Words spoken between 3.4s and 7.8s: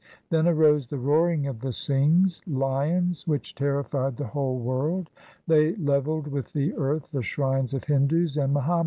terrified the whole world. They levelled with the earth the shrines